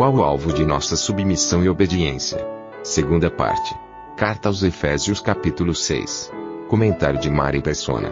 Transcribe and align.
Qual 0.00 0.14
o 0.14 0.22
alvo 0.22 0.50
de 0.50 0.64
nossa 0.64 0.96
submissão 0.96 1.62
e 1.62 1.68
obediência? 1.68 2.42
Segunda 2.82 3.30
parte. 3.30 3.74
Carta 4.16 4.48
aos 4.48 4.62
Efésios 4.62 5.20
capítulo 5.20 5.74
6. 5.74 6.32
Comentário 6.68 7.20
de 7.20 7.28
Mari 7.28 7.60
Persona. 7.60 8.10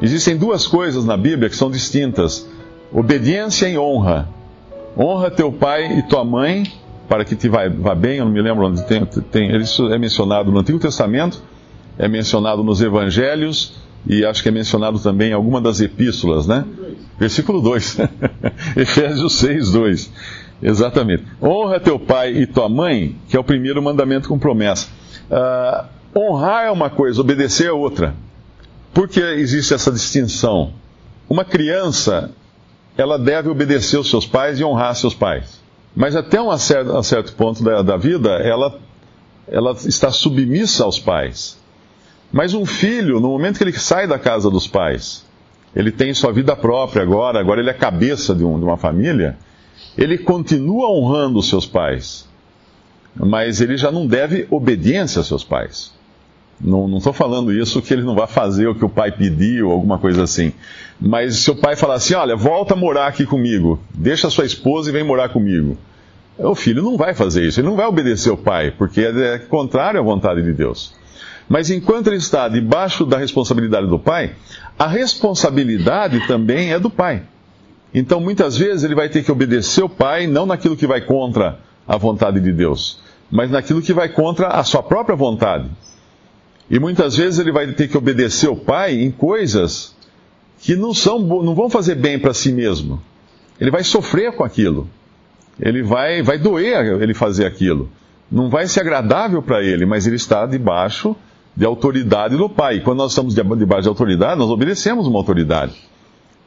Existem 0.00 0.36
duas 0.36 0.64
coisas 0.64 1.04
na 1.04 1.16
Bíblia 1.16 1.50
que 1.50 1.56
são 1.56 1.72
distintas: 1.72 2.48
obediência 2.92 3.68
e 3.68 3.76
honra. 3.76 4.28
Honra 4.96 5.28
teu 5.28 5.50
pai 5.50 5.98
e 5.98 6.02
tua 6.04 6.24
mãe 6.24 6.72
para 7.08 7.24
que 7.24 7.34
te 7.34 7.48
vá, 7.48 7.68
vá 7.68 7.96
bem. 7.96 8.18
Eu 8.18 8.26
não 8.26 8.32
me 8.32 8.40
lembro 8.40 8.64
onde 8.64 8.86
tem, 8.86 9.04
tem. 9.04 9.56
Isso 9.56 9.92
é 9.92 9.98
mencionado 9.98 10.52
no 10.52 10.60
Antigo 10.60 10.78
Testamento, 10.78 11.42
é 11.98 12.06
mencionado 12.06 12.62
nos 12.62 12.80
Evangelhos 12.80 13.74
e 14.06 14.24
acho 14.24 14.40
que 14.40 14.50
é 14.50 14.52
mencionado 14.52 15.00
também 15.00 15.30
em 15.30 15.34
alguma 15.34 15.60
das 15.60 15.80
epístolas, 15.80 16.46
né? 16.46 16.64
Versículo 17.18 17.60
2. 17.60 17.98
Efésios 18.76 19.32
6, 19.40 19.72
2. 19.72 20.12
Exatamente. 20.62 21.24
Honra 21.42 21.80
teu 21.80 21.98
pai 21.98 22.30
e 22.30 22.46
tua 22.46 22.68
mãe, 22.68 23.16
que 23.28 23.36
é 23.36 23.40
o 23.40 23.44
primeiro 23.44 23.82
mandamento 23.82 24.28
com 24.28 24.38
promessa. 24.38 24.88
Uh, 25.28 25.86
honrar 26.18 26.66
é 26.66 26.70
uma 26.70 26.88
coisa, 26.88 27.20
obedecer 27.20 27.66
é 27.66 27.72
outra. 27.72 28.14
Por 28.94 29.08
que 29.08 29.20
existe 29.20 29.74
essa 29.74 29.90
distinção? 29.90 30.74
Uma 31.28 31.44
criança, 31.44 32.30
ela 32.96 33.18
deve 33.18 33.48
obedecer 33.48 33.96
aos 33.96 34.08
seus 34.08 34.26
pais 34.26 34.60
e 34.60 34.64
honrar 34.64 34.94
seus 34.94 35.14
pais. 35.14 35.60
Mas 35.96 36.14
até 36.14 36.40
um 36.40 36.56
certo, 36.56 36.96
um 36.96 37.02
certo 37.02 37.32
ponto 37.34 37.62
da, 37.64 37.82
da 37.82 37.96
vida, 37.96 38.30
ela, 38.30 38.78
ela 39.48 39.72
está 39.72 40.10
submissa 40.10 40.84
aos 40.84 40.98
pais. 40.98 41.58
Mas 42.30 42.54
um 42.54 42.64
filho, 42.64 43.20
no 43.20 43.28
momento 43.28 43.58
que 43.58 43.64
ele 43.64 43.72
sai 43.72 44.06
da 44.06 44.18
casa 44.18 44.50
dos 44.50 44.66
pais, 44.66 45.26
ele 45.74 45.90
tem 45.90 46.14
sua 46.14 46.32
vida 46.32 46.54
própria 46.54 47.02
agora, 47.02 47.40
agora 47.40 47.60
ele 47.60 47.70
é 47.70 47.74
cabeça 47.74 48.34
de, 48.34 48.44
um, 48.44 48.58
de 48.58 48.64
uma 48.64 48.76
família, 48.76 49.36
ele 49.96 50.18
continua 50.18 50.90
honrando 50.90 51.38
os 51.38 51.48
seus 51.48 51.66
pais, 51.66 52.28
mas 53.14 53.60
ele 53.60 53.76
já 53.76 53.90
não 53.90 54.06
deve 54.06 54.46
obediência 54.50 55.20
aos 55.20 55.28
seus 55.28 55.44
pais. 55.44 55.92
Não 56.60 56.96
estou 56.98 57.12
falando 57.12 57.52
isso 57.52 57.82
que 57.82 57.92
ele 57.92 58.02
não 58.02 58.14
vai 58.14 58.26
fazer 58.28 58.68
o 58.68 58.74
que 58.74 58.84
o 58.84 58.88
pai 58.88 59.10
pediu, 59.10 59.72
alguma 59.72 59.98
coisa 59.98 60.22
assim. 60.22 60.52
Mas 61.00 61.36
se 61.38 61.50
o 61.50 61.56
pai 61.56 61.74
falar 61.74 61.94
assim: 61.94 62.14
olha, 62.14 62.36
volta 62.36 62.74
a 62.74 62.76
morar 62.76 63.08
aqui 63.08 63.26
comigo, 63.26 63.80
deixa 63.92 64.30
sua 64.30 64.44
esposa 64.44 64.88
e 64.88 64.92
vem 64.92 65.02
morar 65.02 65.30
comigo. 65.30 65.76
O 66.38 66.54
filho 66.54 66.82
não 66.82 66.96
vai 66.96 67.14
fazer 67.14 67.44
isso, 67.44 67.60
ele 67.60 67.68
não 67.68 67.76
vai 67.76 67.86
obedecer 67.86 68.30
o 68.30 68.36
pai, 68.36 68.70
porque 68.70 69.00
é 69.00 69.38
contrário 69.38 69.98
à 69.98 70.02
vontade 70.02 70.42
de 70.42 70.52
Deus. 70.52 70.94
Mas 71.48 71.68
enquanto 71.68 72.06
ele 72.06 72.16
está 72.16 72.48
debaixo 72.48 73.04
da 73.04 73.18
responsabilidade 73.18 73.86
do 73.88 73.98
pai, 73.98 74.32
a 74.78 74.86
responsabilidade 74.86 76.26
também 76.26 76.72
é 76.72 76.78
do 76.78 76.88
pai. 76.88 77.22
Então, 77.94 78.20
muitas 78.20 78.56
vezes, 78.56 78.84
ele 78.84 78.94
vai 78.94 79.08
ter 79.08 79.22
que 79.22 79.30
obedecer 79.30 79.82
o 79.82 79.88
pai, 79.88 80.26
não 80.26 80.46
naquilo 80.46 80.76
que 80.76 80.86
vai 80.86 81.00
contra 81.00 81.58
a 81.86 81.96
vontade 81.96 82.40
de 82.40 82.52
Deus, 82.52 83.00
mas 83.30 83.50
naquilo 83.50 83.82
que 83.82 83.92
vai 83.92 84.08
contra 84.08 84.48
a 84.48 84.64
sua 84.64 84.82
própria 84.82 85.16
vontade. 85.16 85.68
E 86.70 86.78
muitas 86.78 87.16
vezes 87.16 87.38
ele 87.38 87.52
vai 87.52 87.70
ter 87.72 87.88
que 87.88 87.98
obedecer 87.98 88.48
o 88.48 88.56
pai 88.56 88.94
em 88.94 89.10
coisas 89.10 89.94
que 90.60 90.74
não, 90.74 90.94
são, 90.94 91.18
não 91.18 91.54
vão 91.54 91.68
fazer 91.68 91.96
bem 91.96 92.18
para 92.18 92.32
si 92.32 92.52
mesmo. 92.52 93.02
Ele 93.60 93.70
vai 93.70 93.84
sofrer 93.84 94.32
com 94.32 94.44
aquilo. 94.44 94.88
Ele 95.60 95.82
vai, 95.82 96.22
vai 96.22 96.38
doer 96.38 97.02
ele 97.02 97.12
fazer 97.12 97.44
aquilo. 97.44 97.90
Não 98.30 98.48
vai 98.48 98.66
ser 98.66 98.80
agradável 98.80 99.42
para 99.42 99.62
ele, 99.62 99.84
mas 99.84 100.06
ele 100.06 100.16
está 100.16 100.46
debaixo 100.46 101.14
de 101.54 101.66
autoridade 101.66 102.36
do 102.36 102.48
pai. 102.48 102.80
Quando 102.80 102.98
nós 102.98 103.12
estamos 103.12 103.34
debaixo 103.34 103.82
de 103.82 103.88
autoridade, 103.88 104.38
nós 104.38 104.48
obedecemos 104.48 105.06
uma 105.06 105.18
autoridade. 105.18 105.74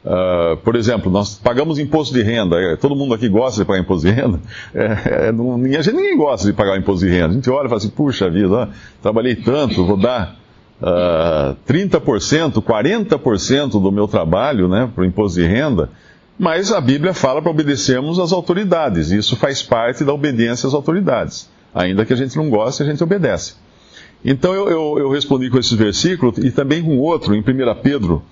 Uh, 0.06 0.56
por 0.58 0.76
exemplo, 0.76 1.10
nós 1.10 1.34
pagamos 1.34 1.80
imposto 1.80 2.14
de 2.14 2.22
renda. 2.22 2.56
É, 2.60 2.76
todo 2.76 2.94
mundo 2.94 3.12
aqui 3.12 3.28
gosta 3.28 3.60
de 3.60 3.66
pagar 3.66 3.80
imposto 3.80 4.06
de 4.06 4.12
renda. 4.12 4.38
É, 4.72 5.26
é, 5.26 5.32
não, 5.32 5.58
ninguém, 5.58 5.80
ninguém 5.82 6.16
gosta 6.16 6.46
de 6.46 6.52
pagar 6.52 6.78
imposto 6.78 7.04
de 7.04 7.10
renda. 7.10 7.30
A 7.30 7.32
gente 7.32 7.50
olha 7.50 7.66
e 7.66 7.68
fala 7.68 7.78
assim: 7.78 7.88
puxa 7.88 8.30
vida, 8.30 8.54
ó, 8.54 8.68
trabalhei 9.02 9.34
tanto, 9.34 9.84
vou 9.84 9.96
dar 9.96 10.36
uh, 10.80 11.56
30%, 11.68 12.62
40% 12.62 13.82
do 13.82 13.90
meu 13.90 14.06
trabalho 14.06 14.68
né, 14.68 14.88
para 14.94 15.02
o 15.02 15.04
imposto 15.04 15.40
de 15.40 15.46
renda. 15.46 15.90
Mas 16.38 16.70
a 16.70 16.80
Bíblia 16.80 17.12
fala 17.12 17.42
para 17.42 17.50
obedecermos 17.50 18.20
às 18.20 18.30
autoridades. 18.32 19.10
E 19.10 19.16
isso 19.16 19.34
faz 19.34 19.60
parte 19.60 20.04
da 20.04 20.14
obediência 20.14 20.68
às 20.68 20.74
autoridades. 20.74 21.50
Ainda 21.74 22.04
que 22.04 22.12
a 22.12 22.16
gente 22.16 22.36
não 22.36 22.48
goste, 22.48 22.80
a 22.80 22.86
gente 22.86 23.02
obedece. 23.02 23.54
Então 24.24 24.54
eu, 24.54 24.70
eu, 24.70 24.98
eu 24.98 25.10
respondi 25.10 25.50
com 25.50 25.58
esse 25.58 25.74
versículo 25.74 26.32
e 26.38 26.52
também 26.52 26.80
com 26.80 26.96
outro, 26.96 27.34
em 27.34 27.40
1 27.40 27.44
Pedro 27.82 28.22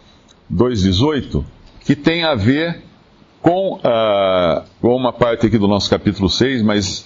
2,18 0.53 1.45
que 1.85 1.95
tem 1.95 2.25
a 2.25 2.35
ver 2.35 2.83
com, 3.43 3.75
uh, 3.75 4.65
com 4.81 4.97
uma 4.97 5.13
parte 5.13 5.47
aqui 5.47 5.59
do 5.59 5.69
nosso 5.69 5.91
capítulo 5.91 6.31
6, 6.31 6.63
mas, 6.63 7.05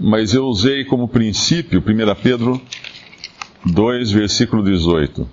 mas 0.00 0.32
eu 0.32 0.46
usei 0.46 0.86
como 0.86 1.06
princípio 1.06 1.80
1 1.80 2.22
Pedro 2.22 2.60
2, 3.64 4.10
versículo 4.10 4.64
18. 4.64 5.28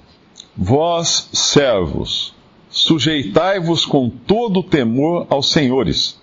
Vós, 0.55 1.29
servos, 1.31 2.35
sujeitai-vos 2.69 3.85
com 3.85 4.09
todo 4.09 4.61
temor 4.61 5.27
aos 5.29 5.51
senhores, 5.51 6.21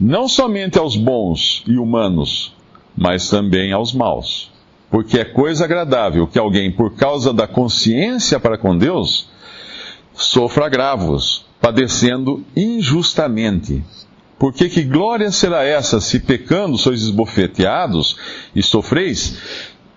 não 0.00 0.28
somente 0.28 0.78
aos 0.78 0.96
bons 0.96 1.62
e 1.66 1.76
humanos, 1.76 2.54
mas 2.96 3.30
também 3.30 3.72
aos 3.72 3.94
maus. 3.94 4.50
Porque 4.90 5.18
é 5.18 5.24
coisa 5.24 5.64
agradável 5.64 6.26
que 6.26 6.38
alguém, 6.38 6.72
por 6.72 6.96
causa 6.96 7.32
da 7.32 7.46
consciência 7.46 8.40
para 8.40 8.58
com 8.58 8.76
Deus, 8.76 9.28
sofra 10.14 10.66
agravos 10.66 11.46
padecendo 11.60 12.44
injustamente. 12.56 13.82
Porque 14.38 14.68
que 14.68 14.82
glória 14.84 15.32
será 15.32 15.64
essa 15.64 16.00
se 16.00 16.20
pecando 16.20 16.78
sois 16.78 17.02
esbofeteados 17.02 18.16
e 18.54 18.62
sofreis? 18.62 19.36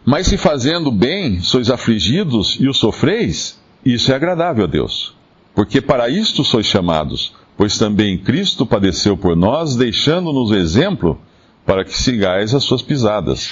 Mas 0.04 0.28
se 0.28 0.38
fazendo 0.38 0.92
bem 0.92 1.42
sois 1.42 1.70
afligidos 1.70 2.58
e 2.60 2.68
o 2.68 2.74
sofreis? 2.74 3.60
Isso 3.86 4.12
é 4.12 4.16
agradável 4.16 4.64
a 4.64 4.68
Deus. 4.68 5.16
Porque 5.54 5.80
para 5.80 6.10
isto 6.10 6.44
sois 6.44 6.66
chamados, 6.66 7.34
pois 7.56 7.78
também 7.78 8.18
Cristo 8.18 8.66
padeceu 8.66 9.16
por 9.16 9.36
nós, 9.36 9.76
deixando-nos 9.76 10.52
exemplo 10.52 11.20
para 11.66 11.84
que 11.84 11.96
sigais 11.96 12.56
as 12.56 12.64
suas 12.64 12.82
pisadas. 12.82 13.52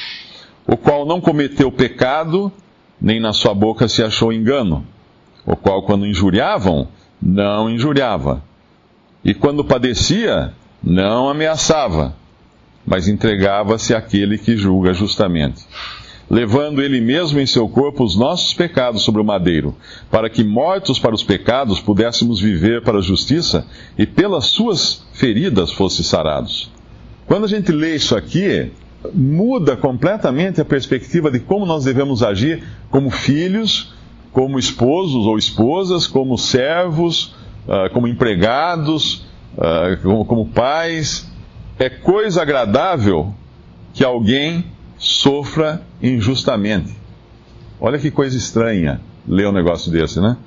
O 0.66 0.76
qual 0.76 1.06
não 1.06 1.22
cometeu 1.22 1.72
pecado, 1.72 2.52
nem 3.00 3.20
na 3.20 3.34
sua 3.34 3.54
boca 3.54 3.88
se 3.88 4.02
achou 4.02 4.34
engano. 4.34 4.86
O 5.46 5.56
qual, 5.56 5.84
quando 5.84 6.08
injuriavam, 6.08 6.88
não 7.22 7.70
injuriava. 7.70 8.44
E 9.24 9.34
quando 9.34 9.64
padecia, 9.64 10.54
não 10.84 11.30
ameaçava, 11.30 12.16
mas 12.86 13.08
entregava-se 13.08 13.94
àquele 13.94 14.38
que 14.38 14.56
julga 14.56 14.94
justamente. 14.94 15.66
Levando 16.30 16.82
ele 16.82 17.02
mesmo 17.02 17.40
em 17.40 17.46
seu 17.46 17.68
corpo 17.68 18.04
os 18.04 18.16
nossos 18.16 18.54
pecados 18.54 19.02
sobre 19.02 19.20
o 19.20 19.26
madeiro, 19.26 19.76
para 20.12 20.30
que, 20.30 20.44
mortos 20.44 21.00
para 21.00 21.16
os 21.16 21.24
pecados, 21.24 21.80
pudéssemos 21.80 22.40
viver 22.40 22.84
para 22.84 23.00
a 23.00 23.02
justiça 23.02 23.66
e 23.98 24.06
pelas 24.06 24.46
suas 24.46 25.04
feridas 25.12 25.72
fosse 25.72 26.04
sarados. 26.04 26.72
Quando 27.26 27.46
a 27.46 27.48
gente 27.48 27.72
lê 27.72 27.96
isso 27.96 28.16
aqui, 28.16 28.72
muda 29.14 29.76
completamente 29.76 30.62
a 30.62 30.66
perspectiva 30.66 31.32
de 31.32 31.40
como 31.40 31.66
nós 31.66 31.84
devemos 31.84 32.22
agir 32.22 32.64
como 32.92 33.10
filhos 33.10 33.94
como 34.32 34.60
esposos 34.60 35.26
ou 35.26 35.38
esposas, 35.38 36.08
como 36.08 36.38
servos, 36.38 37.36
uh, 37.68 37.92
como 37.94 38.08
empregados, 38.08 39.26
uh, 39.58 40.26
como, 40.26 40.48
pais. 40.48 41.32
É 41.78 41.90
coisa 41.90 42.42
agradável 42.42 43.34
que 43.94 44.04
alguém 44.04 44.66
sofra 44.98 45.82
injustamente. 46.02 46.96
Olha 47.80 47.98
que 47.98 48.12
coisa 48.12 48.38
estranha 48.38 49.00
ler 49.28 49.48
um 49.48 49.52
negócio 49.52 49.92
desse, 49.92 50.20
né? 50.20 50.38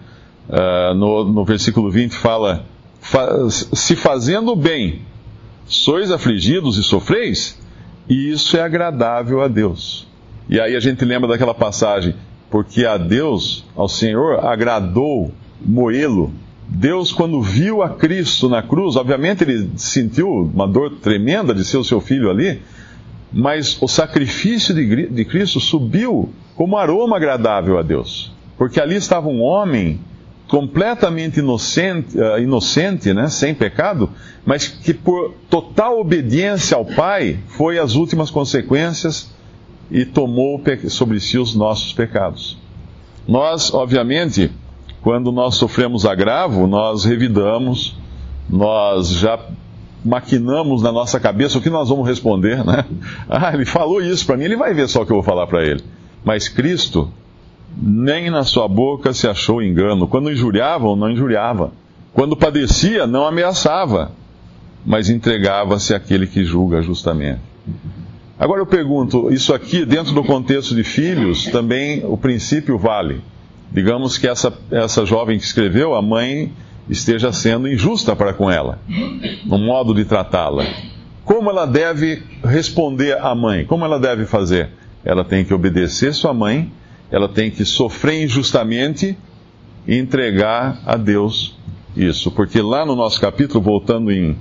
Uh, 0.49 0.95
no, 0.95 1.25
no 1.25 1.45
versículo 1.45 1.91
20 1.91 2.13
fala: 2.13 2.65
Se 3.51 3.97
fazendo 3.97 4.55
bem 4.55 5.03
sois 5.65 6.11
afligidos 6.11 6.77
e 6.77 6.83
sofreis, 6.83 7.59
isso 8.09 8.57
é 8.57 8.61
agradável 8.61 9.41
a 9.41 9.49
Deus. 9.49 10.07
E 10.49 10.61
aí 10.61 10.77
a 10.77 10.81
gente 10.81 11.05
lembra 11.05 11.29
daquela 11.29 11.55
passagem: 11.55 12.15
porque 12.53 12.87
a 12.87 12.97
Deus, 12.97 13.65
ao 13.75 13.89
Senhor, 13.89 14.45
agradou 14.45 15.33
moê-lo 15.61 16.33
Deus, 16.75 17.13
quando 17.13 17.43
viu 17.43 17.83
a 17.83 17.91
Cristo 17.91 18.49
na 18.49 18.63
cruz, 18.63 18.97
obviamente 18.97 19.45
ele 19.45 19.71
sentiu 19.77 20.29
uma 20.31 20.67
dor 20.67 20.91
tremenda 21.03 21.55
de 21.55 21.65
ser 21.65 21.77
o 21.77 21.85
seu 21.85 22.01
filho 22.01 22.31
ali, 22.31 22.63
mas 23.31 23.81
o 23.81 23.87
sacrifício 23.87 24.75
de, 24.75 25.07
de 25.07 25.25
Cristo 25.25 25.61
subiu 25.61 26.31
como 26.57 26.79
aroma 26.79 27.17
agradável 27.17 27.79
a 27.79 27.83
Deus. 27.83 28.33
Porque 28.57 28.81
ali 28.81 28.97
estava 28.97 29.29
um 29.29 29.43
homem 29.43 30.01
completamente 30.49 31.41
inocente, 31.41 32.17
uh, 32.19 32.39
inocente 32.39 33.13
né, 33.13 33.29
sem 33.29 33.55
pecado, 33.55 34.09
mas 34.45 34.67
que 34.67 34.95
por 34.95 35.35
total 35.51 36.01
obediência 36.01 36.77
ao 36.77 36.87
Pai 36.87 37.39
foi 37.49 37.79
as 37.79 37.95
últimas 37.95 38.31
consequências 38.31 39.31
e 39.93 40.07
tomou 40.07 40.59
sobre 40.89 41.21
si 41.21 41.37
os 41.37 41.55
nossos 41.55 41.93
pecados. 41.93 42.57
Nós, 43.29 43.73
obviamente, 43.75 44.51
quando 45.03 45.31
nós 45.31 45.57
sofremos 45.57 46.07
agravo, 46.07 46.67
nós 46.67 47.05
revidamos, 47.05 47.95
nós 48.49 49.11
já 49.11 49.39
maquinamos 50.03 50.83
na 50.83 50.91
nossa 50.91 51.21
cabeça 51.21 51.59
o 51.59 51.61
que 51.61 51.69
nós 51.69 51.91
vamos 51.91 52.09
responder, 52.09 52.65
né? 52.65 52.87
Ah, 53.29 53.53
ele 53.53 53.67
falou 53.67 54.03
isso 54.03 54.25
para 54.25 54.37
mim, 54.37 54.45
ele 54.45 54.57
vai 54.57 54.73
ver 54.73 54.89
só 54.89 55.03
o 55.03 55.07
que 55.07 55.13
eu 55.13 55.17
vou 55.17 55.23
falar 55.23 55.47
para 55.47 55.63
ele. 55.63 55.83
Mas 56.25 56.49
Cristo, 56.49 57.13
nem 57.77 58.31
na 58.31 58.45
sua 58.45 58.67
boca 58.67 59.13
se 59.13 59.29
achou 59.29 59.63
engano. 59.63 60.09
Quando 60.09 60.33
injuriavam, 60.33 60.97
não 60.97 61.11
injuriava. 61.11 61.71
Quando 62.15 62.37
padecia, 62.37 63.07
não 63.07 63.27
ameaçava, 63.27 64.13
mas 64.85 65.11
entregava-se 65.11 65.95
àquele 65.95 66.27
que 66.27 66.45
julga 66.45 66.81
justamente. 66.81 67.52
Agora 68.39 68.61
eu 68.61 68.67
pergunto, 68.67 69.33
isso 69.33 69.55
aqui, 69.55 69.85
dentro 69.85 70.13
do 70.15 70.25
contexto 70.25 70.75
de 70.75 70.83
filhos, 70.83 71.47
também 71.47 72.05
o 72.05 72.17
princípio 72.17 72.79
vale. 72.79 73.21
Digamos 73.71 74.19
que 74.19 74.27
essa, 74.27 74.53
essa 74.71 75.07
jovem 75.07 75.39
que 75.39 75.45
escreveu, 75.45 75.95
a 75.95 76.03
mãe 76.03 76.53
esteja 76.89 77.33
sendo 77.33 77.69
injusta 77.69 78.17
para 78.17 78.33
com 78.33 78.51
ela, 78.51 78.81
no 79.45 79.59
modo 79.59 79.95
de 79.95 80.05
tratá-la. 80.05 80.67
Como 81.25 81.49
ela 81.49 81.67
deve 81.67 82.23
responder 82.45 83.17
à 83.19 83.35
mãe? 83.35 83.65
Como 83.65 83.85
ela 83.85 83.99
deve 83.99 84.27
fazer? 84.27 84.71
Ela 85.05 85.25
tem 85.25 85.45
que 85.45 85.55
obedecer 85.55 86.13
sua 86.13 86.35
mãe 86.35 86.71
ela 87.13 87.29
tem 87.29 87.51
que 87.51 87.63
sofrer 87.67 88.25
injustamente 88.25 89.17
e 89.87 89.99
entregar 89.99 90.83
a 90.87 90.97
Deus 90.97 91.55
isso. 91.95 92.31
Porque 92.31 92.61
lá 92.63 92.87
no 92.87 92.97
nosso 92.97 93.21
capítulo, 93.21 93.63
voltando 93.63 94.11
em, 94.11 94.35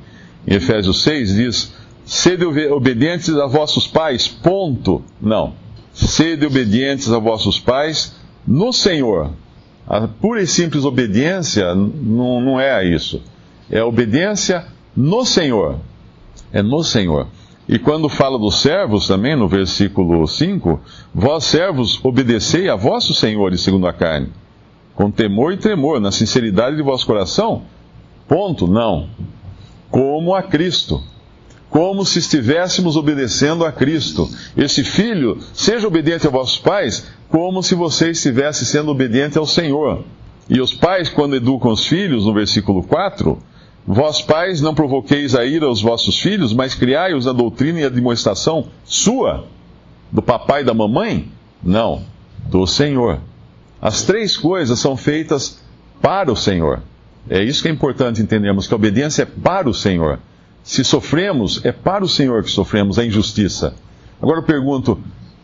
em 0.47 0.55
Efésios 0.55 1.03
6, 1.03 1.35
diz: 1.35 1.75
Sede 2.05 2.45
obedientes 2.45 3.35
a 3.35 3.45
vossos 3.47 3.87
pais, 3.87 4.27
ponto. 4.27 5.03
Não. 5.21 5.53
Sede 5.93 6.45
obedientes 6.45 7.11
a 7.11 7.19
vossos 7.19 7.59
pais 7.59 8.15
no 8.45 8.73
Senhor. 8.73 9.31
A 9.87 10.07
pura 10.07 10.41
e 10.41 10.47
simples 10.47 10.85
obediência 10.85 11.75
não, 11.75 12.41
não 12.41 12.59
é 12.59 12.85
isso. 12.85 13.21
É 13.69 13.83
obediência 13.83 14.65
no 14.95 15.25
Senhor. 15.25 15.79
É 16.51 16.61
no 16.61 16.83
Senhor. 16.83 17.27
E 17.67 17.79
quando 17.79 18.09
fala 18.09 18.37
dos 18.37 18.61
servos 18.61 19.07
também, 19.07 19.35
no 19.35 19.47
versículo 19.47 20.27
5, 20.27 20.79
vós 21.13 21.45
servos 21.45 22.03
obedecei 22.03 22.69
a 22.69 22.75
vossos 22.75 23.17
senhores 23.17 23.61
segundo 23.61 23.87
a 23.87 23.93
carne, 23.93 24.29
com 24.95 25.09
temor 25.09 25.53
e 25.53 25.57
tremor, 25.57 25.99
na 25.99 26.11
sinceridade 26.11 26.75
de 26.75 26.81
vosso 26.81 27.05
coração? 27.05 27.63
Ponto, 28.27 28.67
não. 28.67 29.09
Como 29.89 30.35
a 30.35 30.43
Cristo. 30.43 31.01
Como 31.71 32.05
se 32.05 32.19
estivéssemos 32.19 32.95
obedecendo 32.95 33.65
a 33.65 33.71
Cristo. 33.71 34.29
Esse 34.55 34.83
filho, 34.83 35.39
seja 35.53 35.87
obediente 35.87 36.27
a 36.27 36.29
vossos 36.29 36.59
pais, 36.59 37.07
como 37.29 37.63
se 37.63 37.73
você 37.73 38.11
estivesse 38.11 38.65
sendo 38.65 38.91
obediente 38.91 39.39
ao 39.39 39.47
Senhor. 39.47 40.03
E 40.47 40.61
os 40.61 40.73
pais, 40.73 41.09
quando 41.09 41.35
educam 41.35 41.71
os 41.71 41.87
filhos, 41.87 42.25
no 42.25 42.33
versículo 42.33 42.83
4, 42.83 43.41
Vós, 43.85 44.21
pais, 44.21 44.61
não 44.61 44.75
provoqueis 44.75 45.33
a 45.33 45.43
ira 45.43 45.65
aos 45.65 45.81
vossos 45.81 46.19
filhos, 46.19 46.53
mas 46.53 46.75
criai-os 46.75 47.27
a 47.27 47.33
doutrina 47.33 47.79
e 47.79 47.83
a 47.83 47.89
demonstração 47.89 48.67
sua, 48.85 49.47
do 50.11 50.21
papai 50.21 50.61
e 50.61 50.65
da 50.65 50.73
mamãe? 50.73 51.31
Não, 51.63 52.03
do 52.47 52.67
Senhor. 52.67 53.19
As 53.81 54.03
três 54.03 54.37
coisas 54.37 54.77
são 54.77 54.95
feitas 54.95 55.63
para 55.99 56.31
o 56.31 56.35
Senhor. 56.35 56.83
É 57.27 57.43
isso 57.43 57.61
que 57.61 57.69
é 57.69 57.71
importante 57.71 58.21
entendermos, 58.21 58.67
que 58.67 58.73
a 58.73 58.77
obediência 58.77 59.23
é 59.23 59.25
para 59.25 59.67
o 59.67 59.73
Senhor. 59.73 60.19
Se 60.63 60.83
sofremos, 60.83 61.63
é 61.65 61.71
para 61.71 62.03
o 62.03 62.07
Senhor 62.07 62.43
que 62.43 62.51
sofremos 62.51 62.99
a 62.99 63.05
injustiça. 63.05 63.73
Agora 64.21 64.39
eu 64.39 64.43
pergunto, 64.43 64.99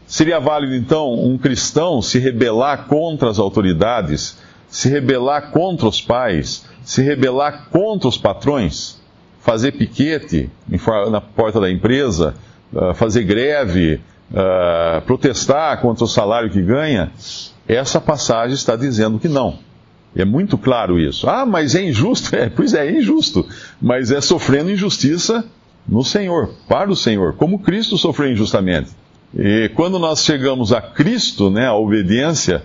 seria 0.05 0.39
válido 0.39 0.75
então 0.75 1.13
um 1.13 1.37
cristão 1.37 2.01
se 2.01 2.19
rebelar 2.19 2.85
contra 2.87 3.29
as 3.29 3.39
autoridades, 3.39 4.37
se 4.67 4.89
rebelar 4.89 5.51
contra 5.51 5.87
os 5.87 6.01
pais, 6.01 6.65
se 6.83 7.01
rebelar 7.01 7.69
contra 7.71 8.07
os 8.07 8.17
patrões, 8.17 9.01
fazer 9.41 9.71
piquete 9.71 10.49
na 11.09 11.21
porta 11.21 11.59
da 11.59 11.71
empresa, 11.71 12.35
ah, 12.75 12.93
fazer 12.93 13.23
greve, 13.23 13.99
ah, 14.35 15.01
protestar 15.05 15.81
contra 15.81 16.03
o 16.03 16.07
salário 16.07 16.49
que 16.49 16.61
ganha, 16.61 17.11
essa 17.67 17.99
passagem 17.99 18.53
está 18.53 18.75
dizendo 18.75 19.19
que 19.19 19.27
não. 19.27 19.59
É 20.17 20.25
muito 20.25 20.57
claro 20.57 20.99
isso. 20.99 21.29
Ah, 21.29 21.45
mas 21.45 21.75
é 21.75 21.87
injusto? 21.87 22.35
É, 22.35 22.49
pois 22.49 22.73
é, 22.73 22.87
é 22.87 22.99
injusto. 22.99 23.45
Mas 23.79 24.11
é 24.11 24.19
sofrendo 24.19 24.71
injustiça 24.71 25.45
no 25.87 26.03
Senhor, 26.03 26.49
para 26.67 26.91
o 26.91 26.95
Senhor, 26.95 27.33
como 27.35 27.59
Cristo 27.59 27.97
sofreu 27.97 28.31
injustamente. 28.31 28.89
E 29.37 29.69
quando 29.75 29.99
nós 29.99 30.23
chegamos 30.23 30.73
a 30.73 30.81
Cristo, 30.81 31.49
né, 31.49 31.67
a 31.67 31.75
obediência 31.75 32.63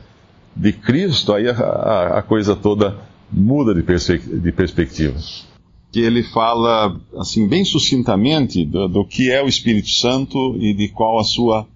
de 0.57 0.73
Cristo, 0.73 1.33
aí 1.33 1.49
a, 1.49 1.53
a, 1.53 2.19
a 2.19 2.23
coisa 2.23 2.57
toda 2.57 2.97
muda 3.31 3.75
de, 3.75 3.83
de 4.19 4.53
perspectiva. 4.53 5.19
Que 5.93 6.01
ele 6.01 6.23
fala, 6.23 6.99
assim, 7.19 7.47
bem 7.47 7.65
sucintamente 7.65 8.65
do, 8.65 8.89
do, 8.89 9.05
que 9.05 9.31
é 9.31 9.43
o 9.43 9.49
Espírito 9.49 9.91
Santo 9.91 10.57
e 10.59 10.73
de 10.73 10.89
qual 10.89 11.21
a 11.21 11.25
sua 11.25 11.67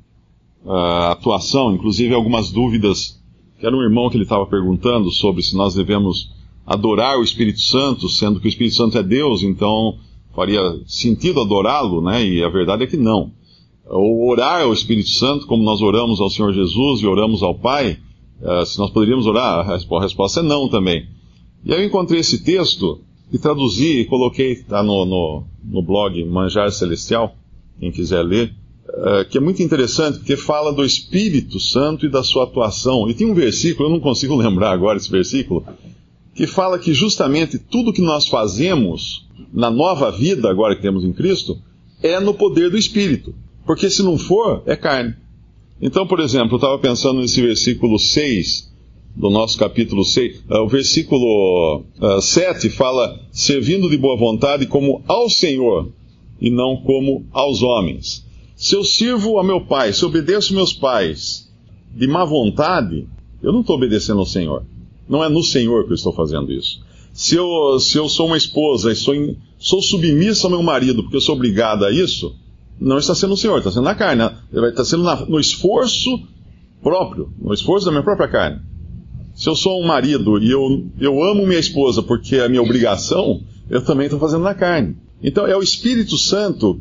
uh, 0.64 1.10
atuação, 1.12 1.74
inclusive 1.74 2.14
algumas 2.14 2.50
dúvidas, 2.50 3.20
que 3.58 3.66
era 3.66 3.76
um 3.76 3.82
irmão 3.82 4.08
que 4.10 4.16
ele 4.16 4.24
estava 4.24 4.46
perguntando 4.46 5.10
sobre 5.10 5.42
se 5.42 5.56
nós 5.56 5.74
devemos 5.74 6.30
adorar 6.66 7.18
o 7.18 7.22
Espírito 7.22 7.60
Santo, 7.60 8.08
sendo 8.08 8.40
que 8.40 8.46
o 8.46 8.48
Espírito 8.48 8.74
Santo 8.74 8.98
é 8.98 9.02
Deus, 9.02 9.42
então 9.42 9.98
faria 10.34 10.60
sentido 10.86 11.40
adorá-lo, 11.40 12.02
né? 12.02 12.24
E 12.24 12.42
a 12.42 12.48
verdade 12.48 12.84
é 12.84 12.86
que 12.86 12.96
não. 12.96 13.32
Ou 13.88 14.28
orar 14.28 14.62
ao 14.62 14.72
Espírito 14.72 15.08
Santo, 15.08 15.46
como 15.46 15.62
nós 15.62 15.80
oramos 15.80 16.20
ao 16.20 16.28
Senhor 16.28 16.52
Jesus 16.52 17.00
e 17.00 17.06
oramos 17.06 17.42
ao 17.42 17.54
Pai, 17.54 17.98
uh, 18.42 18.66
se 18.66 18.78
nós 18.78 18.90
poderíamos 18.90 19.26
orar, 19.26 19.60
a 19.70 20.00
resposta 20.00 20.40
é 20.40 20.42
não 20.42 20.68
também. 20.68 21.06
E 21.64 21.72
aí 21.72 21.80
eu 21.80 21.86
encontrei 21.86 22.20
esse 22.20 22.44
texto 22.44 23.00
e 23.32 23.38
traduzi 23.38 24.00
e 24.00 24.04
coloquei 24.04 24.56
tá, 24.56 24.82
no, 24.82 25.04
no, 25.04 25.44
no 25.64 25.82
blog 25.82 26.22
Manjar 26.24 26.70
Celestial, 26.70 27.34
quem 27.78 27.90
quiser 27.90 28.22
ler, 28.22 28.52
que 29.30 29.38
é 29.38 29.40
muito 29.40 29.62
interessante 29.62 30.18
porque 30.18 30.36
fala 30.36 30.72
do 30.72 30.84
Espírito 30.84 31.58
Santo 31.58 32.06
e 32.06 32.08
da 32.08 32.22
sua 32.22 32.44
atuação. 32.44 33.08
E 33.08 33.14
tem 33.14 33.26
um 33.26 33.34
versículo, 33.34 33.88
eu 33.88 33.92
não 33.92 34.00
consigo 34.00 34.34
lembrar 34.36 34.70
agora 34.72 34.96
esse 34.96 35.10
versículo, 35.10 35.64
que 36.34 36.46
fala 36.46 36.78
que 36.78 36.92
justamente 36.92 37.58
tudo 37.58 37.92
que 37.92 38.02
nós 38.02 38.28
fazemos 38.28 39.26
na 39.52 39.70
nova 39.70 40.10
vida, 40.10 40.50
agora 40.50 40.76
que 40.76 40.82
temos 40.82 41.04
em 41.04 41.12
Cristo, 41.12 41.58
é 42.02 42.20
no 42.20 42.34
poder 42.34 42.70
do 42.70 42.76
Espírito. 42.76 43.34
Porque 43.64 43.90
se 43.90 44.02
não 44.02 44.16
for, 44.18 44.62
é 44.66 44.76
carne. 44.76 45.14
Então, 45.80 46.06
por 46.06 46.20
exemplo, 46.20 46.52
eu 46.52 46.56
estava 46.56 46.78
pensando 46.78 47.20
nesse 47.20 47.40
versículo 47.40 47.98
6 47.98 48.72
do 49.16 49.30
nosso 49.30 49.58
capítulo 49.58 50.04
6, 50.04 50.36
uh, 50.36 50.42
eh, 50.50 50.60
o 50.60 50.68
versículo 50.68 51.82
uh, 52.00 52.18
eh, 52.18 52.20
7 52.20 52.68
fala: 52.68 53.18
servindo 53.32 53.88
de 53.88 53.96
boa 53.96 54.16
vontade 54.16 54.66
como 54.66 55.02
ao 55.08 55.30
Senhor 55.30 55.90
e 56.38 56.50
não 56.50 56.76
como 56.76 57.24
aos 57.32 57.62
homens. 57.62 58.25
Se 58.56 58.74
eu 58.74 58.82
sirvo 58.82 59.38
a 59.38 59.44
meu 59.44 59.60
pai, 59.60 59.92
se 59.92 60.02
eu 60.02 60.08
obedeço 60.08 60.54
meus 60.54 60.72
pais 60.72 61.46
de 61.94 62.06
má 62.06 62.24
vontade, 62.24 63.06
eu 63.42 63.52
não 63.52 63.60
estou 63.60 63.76
obedecendo 63.76 64.18
ao 64.18 64.26
Senhor. 64.26 64.64
Não 65.06 65.22
é 65.22 65.28
no 65.28 65.42
Senhor 65.42 65.84
que 65.84 65.92
eu 65.92 65.94
estou 65.94 66.12
fazendo 66.12 66.50
isso. 66.50 66.80
Se 67.12 67.36
eu, 67.36 67.78
se 67.78 67.98
eu 67.98 68.08
sou 68.08 68.26
uma 68.26 68.36
esposa 68.36 68.90
e 68.90 68.96
sou, 68.96 69.14
in, 69.14 69.36
sou 69.58 69.82
submissa 69.82 70.46
ao 70.46 70.50
meu 70.50 70.62
marido 70.62 71.02
porque 71.02 71.16
eu 71.16 71.20
sou 71.20 71.34
obrigada 71.34 71.86
a 71.86 71.92
isso, 71.92 72.34
não 72.80 72.96
está 72.96 73.14
sendo 73.14 73.34
o 73.34 73.36
Senhor, 73.36 73.58
está 73.58 73.70
sendo 73.70 73.84
na 73.84 73.94
carne. 73.94 74.22
Está 74.52 74.84
sendo 74.84 75.02
na, 75.02 75.16
no 75.26 75.38
esforço 75.38 76.18
próprio, 76.82 77.30
no 77.38 77.52
esforço 77.52 77.84
da 77.84 77.92
minha 77.92 78.02
própria 78.02 78.28
carne. 78.28 78.60
Se 79.34 79.50
eu 79.50 79.54
sou 79.54 79.82
um 79.82 79.86
marido 79.86 80.42
e 80.42 80.50
eu, 80.50 80.86
eu 80.98 81.22
amo 81.22 81.46
minha 81.46 81.60
esposa 81.60 82.02
porque 82.02 82.36
é 82.36 82.46
a 82.46 82.48
minha 82.48 82.62
obrigação, 82.62 83.42
eu 83.68 83.84
também 83.84 84.06
estou 84.06 84.20
fazendo 84.20 84.44
na 84.44 84.54
carne. 84.54 84.96
Então 85.22 85.46
é 85.46 85.54
o 85.54 85.62
Espírito 85.62 86.16
Santo 86.16 86.80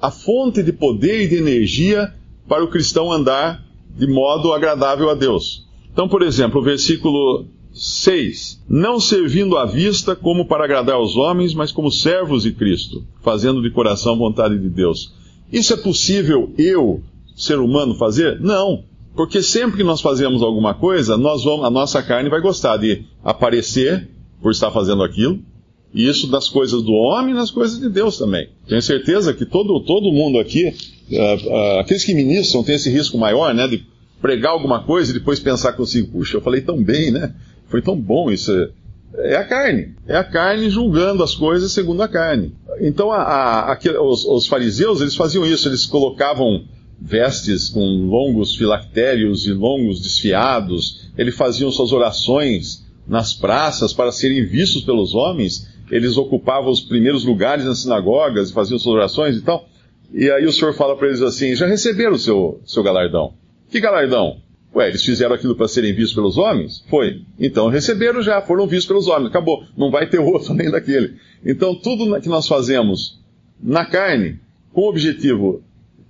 a 0.00 0.10
fonte 0.10 0.62
de 0.62 0.72
poder 0.72 1.24
e 1.24 1.28
de 1.28 1.36
energia 1.36 2.12
para 2.48 2.64
o 2.64 2.68
cristão 2.68 3.12
andar 3.12 3.64
de 3.96 4.06
modo 4.06 4.52
agradável 4.52 5.10
a 5.10 5.14
Deus. 5.14 5.66
Então, 5.92 6.08
por 6.08 6.22
exemplo, 6.22 6.60
o 6.60 6.64
versículo 6.64 7.46
6: 7.72 8.62
Não 8.68 9.00
servindo 9.00 9.56
à 9.56 9.66
vista 9.66 10.14
como 10.14 10.46
para 10.46 10.64
agradar 10.64 10.96
aos 10.96 11.16
homens, 11.16 11.54
mas 11.54 11.72
como 11.72 11.90
servos 11.90 12.44
de 12.44 12.52
Cristo, 12.52 13.04
fazendo 13.22 13.62
de 13.62 13.70
coração 13.70 14.16
vontade 14.16 14.58
de 14.58 14.68
Deus. 14.68 15.12
Isso 15.52 15.72
é 15.72 15.76
possível 15.76 16.52
eu, 16.58 17.02
ser 17.34 17.58
humano, 17.58 17.94
fazer? 17.94 18.40
Não. 18.40 18.84
Porque 19.16 19.42
sempre 19.42 19.78
que 19.78 19.82
nós 19.82 20.00
fazemos 20.00 20.42
alguma 20.42 20.74
coisa, 20.74 21.16
nós 21.16 21.42
vamos, 21.42 21.64
a 21.64 21.70
nossa 21.70 22.02
carne 22.02 22.30
vai 22.30 22.40
gostar 22.40 22.76
de 22.76 23.04
aparecer 23.24 24.08
por 24.40 24.52
estar 24.52 24.70
fazendo 24.70 25.02
aquilo. 25.02 25.40
E 25.92 26.06
isso 26.08 26.26
das 26.30 26.48
coisas 26.48 26.82
do 26.82 26.92
homem 26.92 27.30
e 27.30 27.34
nas 27.34 27.50
coisas 27.50 27.78
de 27.78 27.88
Deus 27.88 28.18
também. 28.18 28.48
Tenho 28.68 28.82
certeza 28.82 29.32
que 29.32 29.46
todo, 29.46 29.80
todo 29.80 30.12
mundo 30.12 30.38
aqui, 30.38 30.68
uh, 31.10 31.48
uh, 31.48 31.78
aqueles 31.80 32.04
que 32.04 32.14
ministram, 32.14 32.62
tem 32.62 32.74
esse 32.74 32.90
risco 32.90 33.16
maior, 33.16 33.54
né? 33.54 33.66
De 33.66 33.84
pregar 34.20 34.52
alguma 34.52 34.82
coisa 34.82 35.10
e 35.10 35.14
depois 35.14 35.40
pensar 35.40 35.72
consigo, 35.72 36.08
puxa, 36.08 36.36
eu 36.36 36.40
falei 36.40 36.60
tão 36.60 36.82
bem, 36.82 37.10
né? 37.10 37.34
Foi 37.68 37.80
tão 37.80 37.96
bom 37.96 38.30
isso. 38.30 38.52
É 39.14 39.36
a 39.36 39.44
carne. 39.44 39.94
É 40.06 40.16
a 40.16 40.24
carne 40.24 40.68
julgando 40.68 41.22
as 41.22 41.34
coisas 41.34 41.72
segundo 41.72 42.02
a 42.02 42.08
carne. 42.08 42.52
Então, 42.80 43.10
a, 43.10 43.22
a, 43.22 43.72
a, 43.72 44.02
os, 44.02 44.24
os, 44.24 44.46
fariseus, 44.46 45.00
eles 45.00 45.14
faziam 45.14 45.46
isso, 45.46 45.68
eles 45.68 45.86
colocavam 45.86 46.64
vestes 47.00 47.68
com 47.68 47.80
longos 47.80 48.56
filactérios 48.56 49.46
e 49.46 49.52
longos 49.52 50.00
desfiados, 50.00 51.08
eles 51.16 51.36
faziam 51.36 51.70
suas 51.70 51.92
orações 51.92 52.84
nas 53.06 53.32
praças 53.32 53.92
para 53.92 54.12
serem 54.12 54.44
vistos 54.44 54.82
pelos 54.82 55.14
homens, 55.14 55.66
eles 55.90 56.16
ocupavam 56.16 56.70
os 56.70 56.80
primeiros 56.80 57.24
lugares 57.24 57.64
nas 57.64 57.80
sinagogas, 57.80 58.50
faziam 58.50 58.78
suas 58.78 58.94
orações 58.94 59.36
e 59.36 59.42
tal. 59.42 59.68
E 60.12 60.30
aí 60.30 60.44
o 60.46 60.52
Senhor 60.52 60.72
fala 60.74 60.96
para 60.96 61.08
eles 61.08 61.22
assim: 61.22 61.54
já 61.54 61.66
receberam 61.66 62.12
o 62.12 62.18
seu, 62.18 62.60
seu 62.64 62.82
galardão. 62.82 63.34
Que 63.70 63.80
galardão? 63.80 64.40
Ué, 64.74 64.88
eles 64.88 65.02
fizeram 65.02 65.34
aquilo 65.34 65.54
para 65.54 65.66
serem 65.66 65.94
vistos 65.94 66.14
pelos 66.14 66.36
homens? 66.36 66.84
Foi. 66.88 67.22
Então 67.38 67.68
receberam 67.68 68.22
já, 68.22 68.40
foram 68.42 68.66
vistos 68.66 68.86
pelos 68.86 69.06
homens. 69.08 69.28
Acabou. 69.28 69.64
Não 69.76 69.90
vai 69.90 70.08
ter 70.08 70.18
outro 70.20 70.52
além 70.52 70.70
daquele. 70.70 71.14
Então 71.44 71.74
tudo 71.74 72.20
que 72.20 72.28
nós 72.28 72.46
fazemos 72.46 73.18
na 73.60 73.84
carne, 73.84 74.38
com 74.72 74.82
o 74.82 74.88
objetivo 74.88 75.62